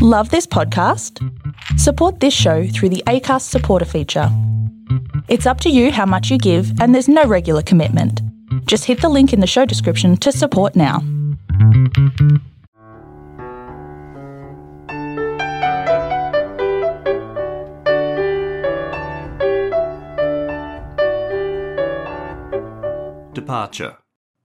Love 0.00 0.30
this 0.30 0.46
podcast? 0.46 1.18
Support 1.76 2.20
this 2.20 2.32
show 2.32 2.68
through 2.68 2.90
the 2.90 3.02
ACAST 3.08 3.42
supporter 3.42 3.84
feature. 3.84 4.28
It's 5.26 5.44
up 5.44 5.60
to 5.62 5.70
you 5.70 5.90
how 5.90 6.06
much 6.06 6.30
you 6.30 6.38
give, 6.38 6.80
and 6.80 6.94
there's 6.94 7.08
no 7.08 7.24
regular 7.24 7.62
commitment. 7.62 8.22
Just 8.66 8.84
hit 8.84 9.00
the 9.00 9.08
link 9.08 9.32
in 9.32 9.40
the 9.40 9.46
show 9.48 9.64
description 9.64 10.16
to 10.18 10.30
support 10.30 10.76
now. 10.76 11.00
Departure, 23.34 23.96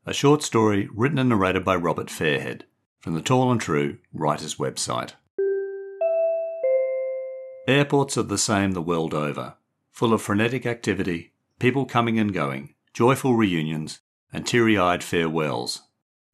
a 0.07 0.13
short 0.15 0.41
story 0.41 0.89
written 0.91 1.19
and 1.19 1.29
narrated 1.29 1.63
by 1.63 1.75
Robert 1.75 2.07
Fairhead 2.07 2.61
from 3.01 3.13
the 3.13 3.21
Tall 3.21 3.51
and 3.51 3.61
True 3.61 3.99
writers' 4.11 4.55
website. 4.55 5.11
Airports 7.67 8.17
are 8.17 8.23
the 8.23 8.37
same 8.37 8.71
the 8.71 8.81
world 8.81 9.13
over, 9.13 9.55
full 9.89 10.13
of 10.13 10.21
frenetic 10.21 10.65
activity, 10.65 11.31
people 11.59 11.85
coming 11.85 12.19
and 12.19 12.33
going, 12.33 12.75
joyful 12.93 13.35
reunions, 13.35 14.01
and 14.33 14.45
teary 14.45 14.77
eyed 14.77 15.01
farewells. 15.01 15.83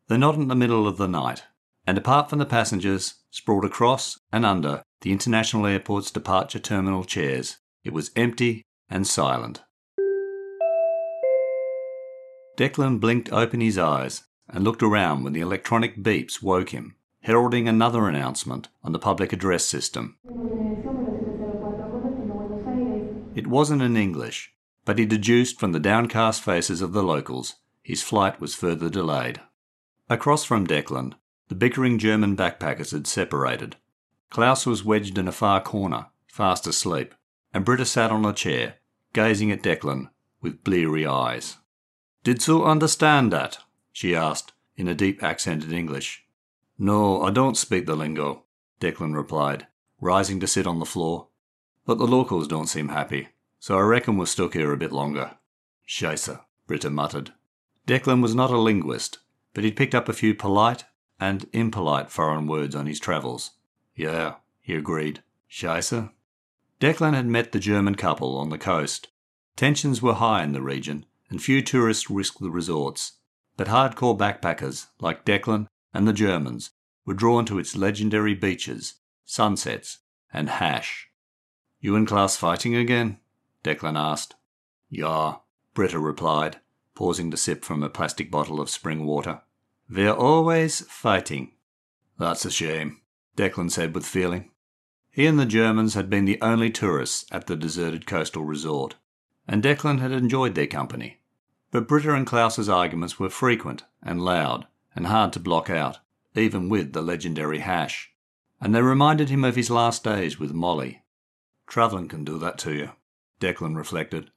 They're 0.07 0.17
not 0.17 0.33
in 0.33 0.47
the 0.47 0.55
middle 0.55 0.88
of 0.88 0.97
the 0.97 1.07
night, 1.07 1.43
and 1.85 1.99
apart 1.99 2.31
from 2.31 2.39
the 2.39 2.47
passengers, 2.47 3.15
sprawled 3.29 3.63
across 3.63 4.17
and 4.31 4.43
under 4.43 4.81
the 5.02 5.11
international 5.11 5.67
airport's 5.67 6.09
departure 6.09 6.57
terminal 6.57 7.03
chairs, 7.03 7.57
it 7.83 7.93
was 7.93 8.09
empty 8.16 8.66
and 8.89 9.05
silent. 9.05 9.61
Declan 12.57 12.99
blinked 12.99 13.31
open 13.31 13.61
his 13.61 13.77
eyes 13.77 14.23
and 14.49 14.63
looked 14.63 14.81
around 14.81 15.23
when 15.23 15.33
the 15.33 15.41
electronic 15.41 15.97
beeps 15.97 16.41
woke 16.41 16.71
him, 16.71 16.95
heralding 17.21 17.67
another 17.67 18.07
announcement 18.09 18.67
on 18.83 18.93
the 18.93 18.99
public 18.99 19.31
address 19.31 19.63
system. 19.63 20.17
It 23.40 23.48
wasn't 23.48 23.82
in 23.82 23.95
English, 23.95 24.54
but 24.84 25.00
he 25.00 25.06
deduced 25.06 25.62
from 25.62 25.72
the 25.72 25.80
downcast 25.80 26.44
faces 26.44 26.82
of 26.82 26.92
the 26.92 27.02
locals 27.02 27.56
his 27.82 28.04
flight 28.04 28.42
was 28.42 28.54
further 28.54 28.90
delayed. 28.90 29.40
Across 30.09 30.44
from 30.44 30.68
Declan, 30.68 31.14
the 31.48 31.56
bickering 31.56 32.00
German 32.00 32.36
backpackers 32.36 32.92
had 32.92 33.08
separated. 33.08 33.78
Klaus 34.30 34.66
was 34.66 34.84
wedged 34.84 35.17
in 35.17 35.26
a 35.26 35.32
far 35.32 35.62
corner, 35.62 36.08
fast 36.28 36.67
asleep, 36.67 37.16
and 37.54 37.64
Britta 37.64 37.86
sat 37.86 38.12
on 38.12 38.26
a 38.26 38.34
chair, 38.34 38.76
gazing 39.14 39.54
at 39.54 39.64
Declan 39.64 40.10
with 40.42 40.66
bleary 40.66 41.06
eyes. 41.08 41.56
Did 42.26 42.45
you 42.45 42.66
understand 42.66 43.32
that? 43.32 43.60
she 43.94 44.14
asked, 44.14 44.52
in 44.76 44.90
a 44.90 44.94
deep 44.94 45.23
accented 45.23 45.72
English. 45.72 46.26
No, 46.78 47.22
I 47.22 47.32
don't 47.32 47.56
speak 47.56 47.86
the 47.86 47.95
lingo, 47.95 48.44
Declan 48.82 49.16
replied, 49.16 49.67
rising 50.02 50.42
to 50.42 50.45
sit 50.45 50.67
on 50.67 50.80
the 50.80 50.86
floor. 50.86 51.28
But 51.90 51.98
the 51.98 52.06
locals 52.06 52.48
don't 52.48 52.68
seem 52.68 52.90
happy, 52.90 53.30
so 53.59 53.76
I 53.76 53.82
reckon 53.82 54.16
we're 54.16 54.28
stuck 54.28 54.54
here 54.54 54.72
a 54.72 54.78
bit 54.78 54.92
longer. 54.92 55.38
Scheisse, 55.88 56.40
Britta 56.68 56.92
muttered. 56.92 57.34
Declan 57.88 58.22
was 58.22 58.36
not 58.36 58.52
a 58.52 58.59
linguist, 58.59 59.18
but 59.56 59.64
he'd 59.64 59.76
picked 59.76 59.95
up 59.95 60.08
a 60.08 60.14
few 60.14 60.36
polite 60.36 60.84
and 61.20 61.48
impolite 61.52 62.12
foreign 62.12 62.45
words 62.45 62.76
on 62.76 62.86
his 62.86 63.00
travels. 63.00 63.54
Yeah, 63.95 64.36
he 64.62 64.76
agreed. 64.76 65.23
Scheisse. 65.50 66.12
Declan 66.80 67.16
had 67.16 67.26
met 67.26 67.54
the 67.54 67.60
German 67.60 67.95
couple 67.95 68.38
on 68.38 68.50
the 68.50 68.60
coast. 68.60 69.08
Tensions 69.56 70.00
were 70.00 70.14
high 70.14 70.44
in 70.44 70.52
the 70.52 70.62
region, 70.62 71.08
and 71.32 71.42
few 71.42 71.64
tourists 71.64 72.08
risked 72.08 72.40
the 72.40 72.52
resorts. 72.52 73.14
But 73.58 73.67
hardcore 73.67 74.16
backpackers, 74.16 74.86
like 75.02 75.26
Declan 75.26 75.66
and 75.92 76.08
the 76.08 76.14
Germans, 76.14 76.70
were 77.04 77.16
drawn 77.16 77.45
to 77.45 77.58
its 77.58 77.76
legendary 77.76 78.36
beaches, 78.36 78.94
sunsets, 79.26 79.98
and 80.32 80.50
hash. 80.50 81.08
You 81.81 81.95
and 81.95 82.08
Klaus 82.08 82.35
fighting 82.35 82.75
again? 82.75 83.19
Declan 83.63 83.97
asked. 83.97 84.35
Ja, 84.89 85.38
Britta 85.73 85.99
replied, 85.99 86.58
pausing 86.94 87.31
to 87.31 87.37
sip 87.37 87.64
from 87.64 87.83
a 87.83 87.89
plastic 87.89 88.30
bottle 88.30 88.59
of 88.59 88.70
spring 88.70 89.05
water. 89.05 89.42
We're 89.89 90.11
always 90.11 90.81
fighting. 90.81 91.54
That's 92.17 92.43
a 92.43 92.52
shame, 92.52 92.99
Declan 93.37 93.71
said 93.71 93.95
with 93.95 94.05
feeling. 94.05 94.52
He 95.09 95.26
and 95.26 95.39
the 95.39 95.45
Germans 95.45 95.93
had 95.93 96.09
been 96.09 96.26
the 96.26 96.42
only 96.42 96.70
tourists 96.70 97.26
at 97.31 97.48
the 97.48 97.55
deserted 97.55 98.05
coastal 98.05 98.43
resort, 98.43 98.95
and 99.48 99.64
Declan 99.64 99.99
had 99.99 100.11
enjoyed 100.11 100.55
their 100.55 100.67
company. 100.67 101.21
But 101.71 101.87
Britta 101.87 102.14
and 102.14 102.27
Klaus's 102.27 102.67
arguments 102.67 103.20
were 103.20 103.30
frequent 103.30 103.86
and 104.04 104.21
loud 104.21 104.67
and 104.95 105.08
hard 105.08 105.31
to 105.33 105.39
block 105.39 105.70
out, 105.70 105.99
even 106.36 106.67
with 106.67 106.92
the 106.93 107.02
legendary 107.02 107.59
hash, 107.59 108.11
and 108.59 108.75
they 108.75 108.81
reminded 108.81 109.30
him 109.30 109.45
of 109.45 109.55
his 109.55 109.70
last 109.70 110.04
days 110.04 110.39
with 110.39 110.52
Molly. 110.52 111.04
Travelling 111.69 112.07
can 112.07 112.25
do 112.25 112.39
that 112.39 112.57
to 112.59 112.73
you, 112.73 112.89
Declan 113.39 113.77
reflected. 113.77 114.31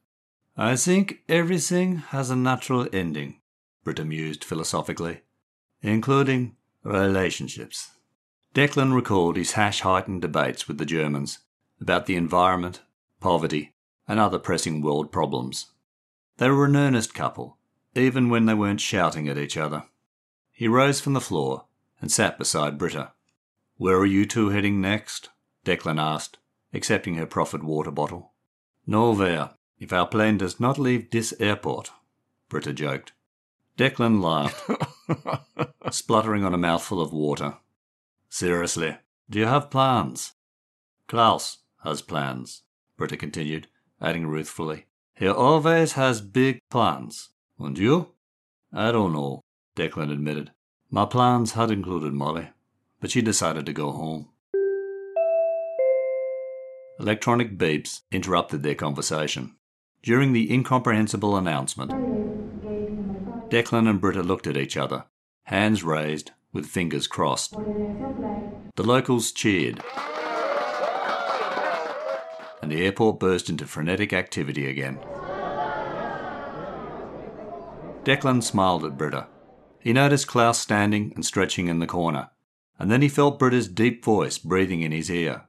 I 0.55 0.77
think 0.77 1.23
everything 1.31 1.97
has 1.97 2.29
a 2.29 2.37
natural 2.37 2.87
ending, 2.93 3.41
Britta 3.85 4.05
mused 4.05 4.45
philosophically, 4.45 5.23
including 5.81 6.57
relationships. 6.85 7.93
Declan 8.55 8.95
recalled 8.95 9.37
his 9.37 9.53
hash 9.53 9.81
heightened 9.81 10.21
debates 10.21 10.69
with 10.69 10.77
the 10.77 10.85
Germans 10.85 11.39
about 11.81 12.05
the 12.05 12.17
environment, 12.17 12.83
poverty, 13.19 13.73
and 14.07 14.21
other 14.21 14.39
pressing 14.39 14.83
world 14.83 15.11
problems. 15.11 15.73
They 16.37 16.51
were 16.51 16.67
an 16.67 16.77
earnest 16.77 17.15
couple, 17.15 17.57
even 17.95 18.29
when 18.29 18.45
they 18.45 18.55
weren't 18.55 18.83
shouting 18.83 19.27
at 19.27 19.39
each 19.39 19.57
other. 19.57 19.85
He 20.51 20.69
rose 20.69 21.01
from 21.01 21.15
the 21.15 21.21
floor 21.21 21.65
and 21.99 22.13
sat 22.13 22.37
beside 22.37 22.77
Britta. 22.77 23.13
Where 23.79 23.97
are 23.97 24.07
you 24.07 24.27
two 24.27 24.51
heading 24.51 24.83
next? 24.83 25.31
Declan 25.65 25.99
asked, 25.99 26.37
accepting 26.73 27.15
her 27.15 27.27
proffered 27.27 27.63
water 27.63 27.91
bottle. 27.91 28.33
Nowhere, 28.87 29.51
if 29.79 29.93
our 29.93 30.07
plane 30.07 30.39
does 30.39 30.61
not 30.61 30.79
leave 30.79 31.11
this 31.11 31.35
airport, 31.41 31.91
Britta 32.49 32.73
joked. 32.73 33.13
Declan 33.79 34.23
laughed, 34.23 34.71
spluttering 35.91 36.45
on 36.45 36.55
a 36.55 36.59
mouthful 36.59 37.01
of 37.01 37.13
water. 37.13 37.57
Seriously, 38.29 38.97
do 39.31 39.39
you 39.39 39.47
have 39.47 39.71
plans? 39.71 40.33
Klaus 41.09 41.59
has 41.83 42.03
plans, 42.03 42.63
Britta 42.97 43.17
continued, 43.17 43.69
adding 44.01 44.27
ruthfully. 44.27 44.87
He 45.15 45.27
always 45.29 45.93
has 45.93 46.21
big 46.21 46.61
plans. 46.71 47.31
And 47.59 47.79
you? 47.79 48.09
I 48.73 48.93
don't 48.93 49.13
know, 49.13 49.43
Declan 49.77 50.13
admitted. 50.13 50.53
My 50.91 51.07
plans 51.07 51.53
had 51.53 51.71
included 51.71 52.13
Molly, 52.13 52.49
but 53.01 53.11
she 53.11 53.23
decided 53.23 53.67
to 53.67 53.73
go 53.73 53.93
home. 53.93 54.29
Electronic 57.03 57.59
beeps 57.59 58.03
interrupted 58.13 58.63
their 58.63 58.77
conversation. 58.77 59.57
During 60.05 60.33
the 60.33 60.53
incomprehensible 60.53 61.37
announcement, 61.37 61.91
Declan 63.51 63.91
and 63.91 64.01
Britta 64.01 64.23
looked 64.23 64.47
at 64.47 64.57
each 64.57 64.77
other, 64.77 65.07
hands 65.43 65.83
raised, 65.83 66.31
with 66.53 66.67
fingers 66.67 67.09
crossed. 67.09 67.55
The 68.77 68.85
locals 68.85 69.33
cheered 69.33 69.83
and 72.63 72.71
the 72.71 72.85
airport 72.85 73.19
burst 73.19 73.51
into 73.51 73.67
frenetic 73.67 74.13
activity 74.13 74.69
again. 74.69 75.01
Declan 78.05 78.45
smiled 78.45 78.85
at 78.85 78.97
Britta. 78.97 79.27
He 79.81 79.93
noticed 79.93 80.29
Klaus 80.29 80.61
standing 80.61 81.11
and 81.17 81.27
stretching 81.27 81.67
in 81.67 81.81
the 81.81 81.89
corner, 81.89 82.31
and 82.79 82.93
then 82.93 83.03
he 83.03 83.09
felt 83.09 83.41
Britta's 83.41 83.67
deep 83.67 84.05
voice 84.05 84.39
breathing 84.39 84.83
in 84.83 84.93
his 84.93 85.11
ear. 85.11 85.49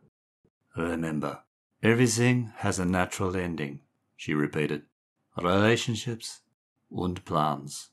Remember, 0.75 1.41
everything 1.83 2.51
has 2.57 2.79
a 2.79 2.85
natural 2.85 3.37
ending, 3.37 3.81
she 4.15 4.33
repeated. 4.33 4.83
Relationships 5.39 6.41
and 6.91 7.23
plans. 7.25 7.89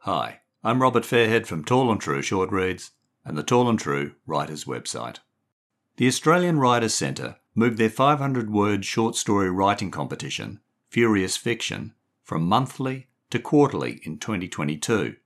Hi, 0.00 0.40
I'm 0.64 0.80
Robert 0.80 1.04
Fairhead 1.04 1.46
from 1.46 1.62
Tall 1.62 1.92
and 1.92 2.00
True 2.00 2.22
Short 2.22 2.50
Reads 2.50 2.92
and 3.22 3.36
the 3.36 3.42
Tall 3.42 3.68
and 3.68 3.78
True 3.78 4.14
Writers 4.26 4.64
website. 4.64 5.18
The 5.98 6.06
Australian 6.06 6.58
Writers 6.58 6.94
Centre 6.94 7.36
moved 7.54 7.76
their 7.76 7.90
500 7.90 8.50
word 8.50 8.84
short 8.86 9.14
story 9.14 9.50
writing 9.50 9.90
competition, 9.90 10.60
Furious 10.88 11.36
Fiction, 11.36 11.92
from 12.22 12.48
monthly 12.48 13.08
to 13.28 13.38
quarterly 13.38 14.00
in 14.04 14.16
2022. 14.18 15.16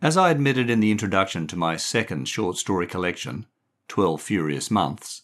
As 0.00 0.16
I 0.16 0.30
admitted 0.30 0.70
in 0.70 0.78
the 0.78 0.92
introduction 0.92 1.48
to 1.48 1.56
my 1.56 1.76
second 1.76 2.28
short 2.28 2.56
story 2.56 2.86
collection, 2.86 3.46
12 3.88 4.22
Furious 4.22 4.70
Months, 4.70 5.22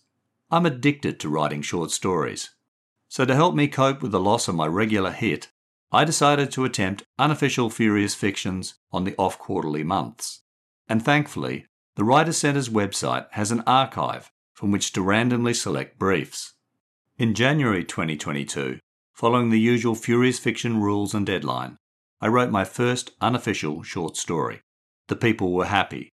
I'm 0.50 0.66
addicted 0.66 1.20
to 1.20 1.28
writing 1.28 1.62
short 1.62 1.92
stories. 1.92 2.50
So, 3.08 3.24
to 3.24 3.36
help 3.36 3.54
me 3.54 3.68
cope 3.68 4.02
with 4.02 4.10
the 4.10 4.18
loss 4.18 4.48
of 4.48 4.56
my 4.56 4.66
regular 4.66 5.12
hit, 5.12 5.48
I 5.92 6.04
decided 6.04 6.50
to 6.50 6.64
attempt 6.64 7.04
unofficial 7.20 7.70
Furious 7.70 8.16
Fictions 8.16 8.74
on 8.90 9.04
the 9.04 9.14
off 9.16 9.38
quarterly 9.38 9.84
months. 9.84 10.40
And 10.88 11.04
thankfully, 11.04 11.66
the 11.94 12.02
Writers 12.02 12.38
Centre's 12.38 12.68
website 12.68 13.28
has 13.30 13.52
an 13.52 13.62
archive 13.68 14.32
from 14.54 14.72
which 14.72 14.92
to 14.94 15.02
randomly 15.02 15.54
select 15.54 16.00
briefs. 16.00 16.54
In 17.16 17.34
January 17.34 17.84
2022, 17.84 18.80
following 19.12 19.50
the 19.50 19.60
usual 19.60 19.94
Furious 19.94 20.40
Fiction 20.40 20.80
rules 20.80 21.14
and 21.14 21.24
deadline, 21.24 21.78
I 22.20 22.28
wrote 22.28 22.50
my 22.50 22.64
first 22.64 23.12
unofficial 23.20 23.82
short 23.82 24.16
story, 24.16 24.62
The 25.08 25.16
People 25.16 25.52
Were 25.52 25.66
Happy, 25.66 26.12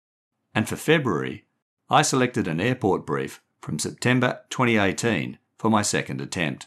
And 0.55 0.69
for 0.69 0.77
February, 0.77 1.45
I 1.91 2.03
selected 2.03 2.47
an 2.47 2.61
airport 2.61 3.07
brief 3.07 3.43
from 3.61 3.79
September 3.79 4.41
2018 4.51 5.39
for 5.59 5.71
my 5.71 5.83
second 5.83 6.21
attempt. 6.21 6.67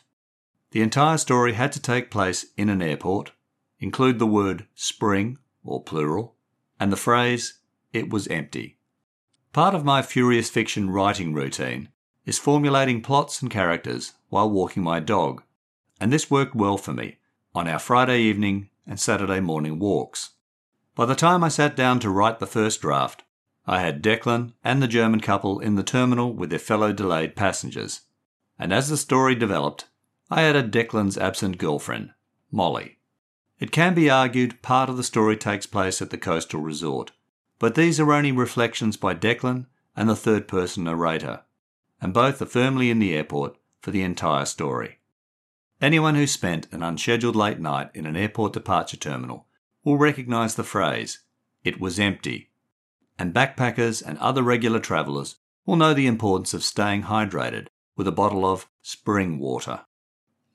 The 0.71 0.81
entire 0.81 1.17
story 1.17 1.53
had 1.53 1.71
to 1.73 1.81
take 1.81 2.11
place 2.11 2.45
in 2.57 2.69
an 2.69 2.81
airport, 2.81 3.31
include 3.79 4.19
the 4.19 4.27
word 4.27 4.67
spring 4.75 5.37
or 5.63 5.83
plural, 5.83 6.35
and 6.79 6.91
the 6.91 6.97
phrase, 6.97 7.59
it 7.93 8.09
was 8.09 8.27
empty. 8.27 8.77
Part 9.53 9.75
of 9.75 9.85
my 9.85 10.01
furious 10.01 10.49
fiction 10.49 10.89
writing 10.89 11.33
routine 11.33 11.89
is 12.25 12.39
formulating 12.39 13.01
plots 13.01 13.41
and 13.41 13.51
characters 13.51 14.13
while 14.29 14.49
walking 14.49 14.81
my 14.81 14.99
dog, 14.99 15.43
and 15.99 16.11
this 16.11 16.31
worked 16.31 16.55
well 16.55 16.77
for 16.77 16.93
me 16.93 17.17
on 17.53 17.67
our 17.67 17.79
Friday 17.79 18.21
evening 18.21 18.69
and 18.85 18.99
Saturday 18.99 19.39
morning 19.39 19.79
walks. 19.79 20.31
By 20.95 21.05
the 21.05 21.15
time 21.15 21.43
I 21.43 21.49
sat 21.49 21.75
down 21.75 21.99
to 22.01 22.09
write 22.09 22.39
the 22.39 22.47
first 22.47 22.81
draft, 22.81 23.23
I 23.65 23.79
had 23.79 24.01
Declan 24.01 24.53
and 24.63 24.81
the 24.81 24.87
German 24.87 25.19
couple 25.19 25.59
in 25.59 25.75
the 25.75 25.83
terminal 25.83 26.33
with 26.33 26.49
their 26.49 26.59
fellow 26.59 26.91
delayed 26.91 27.35
passengers. 27.35 28.01
And 28.57 28.73
as 28.73 28.89
the 28.89 28.97
story 28.97 29.35
developed, 29.35 29.85
I 30.29 30.43
added 30.43 30.71
Declan's 30.71 31.17
absent 31.17 31.57
girlfriend, 31.57 32.11
Molly. 32.51 32.97
It 33.59 33.71
can 33.71 33.93
be 33.93 34.09
argued 34.09 34.61
part 34.61 34.89
of 34.89 34.97
the 34.97 35.03
story 35.03 35.37
takes 35.37 35.67
place 35.67 36.01
at 36.01 36.09
the 36.09 36.17
coastal 36.17 36.61
resort, 36.61 37.11
but 37.59 37.75
these 37.75 37.99
are 37.99 38.11
only 38.11 38.31
reflections 38.31 38.97
by 38.97 39.13
Declan 39.13 39.67
and 39.95 40.09
the 40.09 40.15
third 40.15 40.47
person 40.47 40.85
narrator, 40.85 41.41
and 42.01 42.13
both 42.13 42.41
are 42.41 42.47
firmly 42.47 42.89
in 42.89 42.99
the 42.99 43.13
airport 43.13 43.57
for 43.81 43.91
the 43.91 44.01
entire 44.01 44.45
story. 44.45 44.97
Anyone 45.81 46.13
who 46.13 46.27
spent 46.27 46.67
an 46.71 46.83
unscheduled 46.83 47.35
late 47.35 47.59
night 47.59 47.89
in 47.95 48.05
an 48.05 48.15
airport 48.15 48.53
departure 48.53 48.97
terminal 48.97 49.47
will 49.83 49.97
recognise 49.97 50.53
the 50.53 50.63
phrase, 50.63 51.23
it 51.63 51.81
was 51.81 51.99
empty, 51.99 52.51
and 53.17 53.33
backpackers 53.33 54.05
and 54.05 54.19
other 54.19 54.43
regular 54.43 54.79
travellers 54.79 55.37
will 55.65 55.75
know 55.75 55.95
the 55.95 56.05
importance 56.05 56.53
of 56.53 56.63
staying 56.63 57.03
hydrated 57.03 57.67
with 57.95 58.07
a 58.07 58.11
bottle 58.11 58.45
of 58.45 58.69
spring 58.83 59.39
water. 59.39 59.81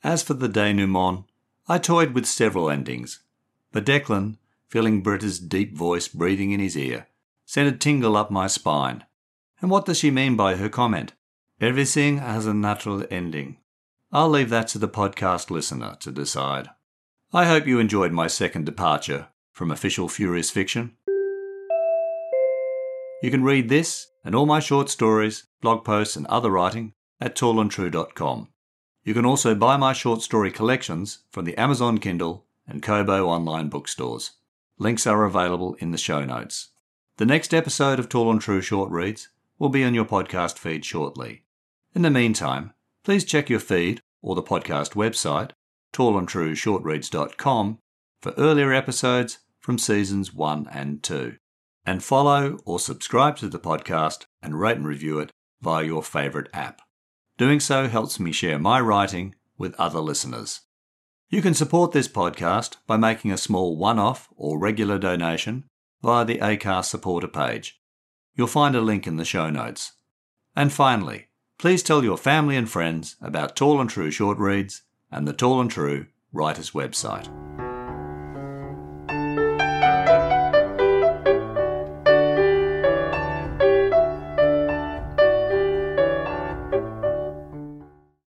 As 0.05 0.23
for 0.23 0.35
the 0.35 0.49
denouement, 0.49 1.25
I 1.67 1.79
toyed 1.79 2.15
with 2.15 2.27
several 2.27 2.71
endings, 2.71 3.21
but 3.73 3.85
Declan, 3.85 4.37
feeling 4.69 5.03
Britta's 5.03 5.41
deep 5.41 5.77
voice 5.77 6.07
breathing 6.07 6.53
in 6.53 6.61
his 6.61 6.77
ear, 6.77 7.09
sent 7.45 7.75
a 7.75 7.77
tingle 7.77 8.17
up 8.17 8.31
my 8.31 8.47
spine. 8.47 9.05
And 9.61 9.73
what 9.73 9.87
does 9.87 9.99
she 9.99 10.13
mean 10.13 10.37
by 10.37 10.55
her 10.55 10.69
comment? 10.69 11.15
Everything 11.61 12.19
has 12.19 12.47
a 12.47 12.55
natural 12.55 13.05
ending. 13.11 13.57
I'll 14.17 14.31
leave 14.31 14.49
that 14.49 14.69
to 14.69 14.79
the 14.79 14.89
podcast 14.89 15.51
listener 15.51 15.95
to 16.01 16.11
decide. 16.11 16.71
I 17.35 17.45
hope 17.45 17.67
you 17.67 17.79
enjoyed 17.79 18.13
my 18.13 18.29
second 18.29 18.65
departure 18.65 19.29
from 19.53 19.71
official 19.71 20.09
Furious 20.09 20.51
Fiction. 20.51 20.97
You 23.23 23.31
can 23.31 23.45
read 23.45 23.69
this 23.69 24.07
and 24.25 24.35
all 24.35 24.47
my 24.47 24.59
short 24.59 24.89
stories, 24.89 25.47
blog 25.61 25.85
posts, 25.85 26.17
and 26.17 26.27
other 26.29 26.51
writing 26.51 26.95
at 27.21 27.37
tallandtrue.com. 27.37 28.49
You 29.05 29.13
can 29.13 29.27
also 29.27 29.55
buy 29.55 29.77
my 29.77 29.93
short 29.93 30.23
story 30.23 30.51
collections 30.51 31.19
from 31.29 31.45
the 31.45 31.59
Amazon 31.59 31.99
Kindle 31.99 32.47
and 32.67 32.83
Kobo 32.83 33.27
online 33.27 33.69
bookstores. 33.69 34.31
Links 34.79 35.07
are 35.07 35.25
available 35.25 35.75
in 35.75 35.91
the 35.91 35.99
show 35.99 36.25
notes. 36.25 36.71
The 37.19 37.27
next 37.27 37.53
episode 37.53 37.99
of 37.99 38.09
Tall 38.09 38.31
and 38.31 38.41
True 38.41 38.63
Short 38.63 38.91
Reads 38.91 39.29
will 39.59 39.69
be 39.69 39.85
on 39.85 39.93
your 39.93 40.07
podcast 40.07 40.57
feed 40.57 40.87
shortly. 40.87 41.43
In 41.95 42.01
the 42.01 42.09
meantime, 42.09 42.73
please 43.05 43.23
check 43.23 43.51
your 43.51 43.61
feed 43.61 44.01
or 44.27 44.35
the 44.35 44.43
podcast 44.43 44.95
website, 44.95 45.53
tallandtrueshortreads.com, 45.93 47.79
for 48.21 48.35
earlier 48.37 48.73
episodes 48.73 49.39
from 49.61 49.79
seasons 49.79 50.35
1 50.35 50.69
and 50.73 51.01
2. 51.05 51.37
And 51.87 52.03
follow 52.03 52.59
or 52.65 52.81
subscribe 52.81 53.37
to 53.37 53.49
the 53.49 53.61
podcast 53.61 54.27
and 54.43 54.59
rate 54.59 54.79
and 54.79 54.87
review 54.87 55.21
it 55.21 55.31
via 55.61 55.85
your 55.85 56.03
favourite 56.03 56.49
app. 56.53 56.83
Doing 57.39 57.61
so 57.61 57.87
helps 57.87 58.19
me 58.19 58.33
share 58.33 58.59
my 58.59 58.81
writing 58.81 59.37
with 59.57 59.79
other 59.79 60.01
listeners. 60.01 60.63
You 61.31 61.41
can 61.41 61.55
support 61.55 61.93
this 61.93 62.09
podcast 62.09 62.79
by 62.89 62.97
making 62.97 63.31
a 63.31 63.39
small 63.39 63.77
one 63.77 64.01
off 64.01 64.29
or 64.37 64.59
regular 64.59 64.99
donation 64.99 65.67
via 66.03 66.25
the 66.25 66.39
ACAST 66.39 66.87
supporter 66.87 67.29
page. 67.29 67.81
You'll 68.35 68.49
find 68.49 68.75
a 68.75 68.81
link 68.81 69.07
in 69.07 69.19
the 69.19 69.25
show 69.25 69.51
notes. 69.51 69.93
And 70.57 70.73
finally, 70.73 71.29
please 71.59 71.83
tell 71.83 72.05
your 72.05 72.19
family 72.19 72.57
and 72.57 72.71
friends 72.71 73.17
about 73.21 73.57
Tall 73.57 73.81
and 73.81 73.89
True 73.89 74.11
short 74.11 74.39
reads 74.39 74.83
and 75.11 75.27
the 75.27 75.33
Tall 75.33 75.61
and 75.61 75.71
True 75.71 76.07
Writers 76.33 76.73
website. 76.73 77.29